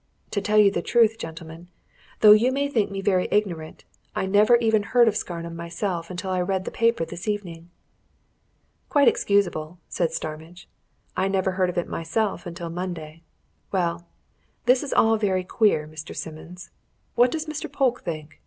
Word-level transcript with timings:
To 0.31 0.41
tell 0.41 0.57
you 0.57 0.71
the 0.71 0.81
truth, 0.81 1.19
gentlemen, 1.19 1.69
though 2.21 2.31
you 2.31 2.51
may 2.51 2.67
think 2.67 2.89
me 2.89 3.01
very 3.01 3.27
ignorant, 3.29 3.83
I 4.15 4.25
never 4.25 4.55
even 4.55 4.81
heard 4.81 5.07
of 5.07 5.15
Scarnham 5.15 5.55
myself 5.55 6.09
until 6.09 6.31
I 6.31 6.41
read 6.41 6.65
the 6.65 6.71
paper 6.71 7.05
this 7.05 7.27
evening." 7.27 7.69
"Quite 8.89 9.07
excusable," 9.07 9.77
said 9.89 10.11
Starmidge. 10.11 10.67
"I 11.15 11.27
never 11.27 11.51
heard 11.51 11.69
of 11.69 11.77
it 11.77 11.87
myself 11.87 12.47
until 12.47 12.71
Monday. 12.71 13.21
Well 13.71 14.07
this 14.65 14.81
is 14.81 14.91
all 14.91 15.17
very 15.17 15.43
queer, 15.43 15.87
Mr. 15.87 16.15
Simmons. 16.15 16.71
What 17.13 17.29
does 17.29 17.45
Mr. 17.45 17.71
Polke 17.71 18.01
think? 18.03 18.39